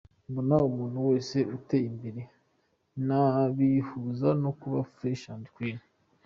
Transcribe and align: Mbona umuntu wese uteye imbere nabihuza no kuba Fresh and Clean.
Mbona 0.29 0.55
umuntu 0.69 0.97
wese 1.09 1.37
uteye 1.57 1.85
imbere 1.91 2.21
nabihuza 3.07 4.29
no 4.41 4.51
kuba 4.59 4.79
Fresh 4.95 5.25
and 5.35 5.45
Clean. 5.53 5.79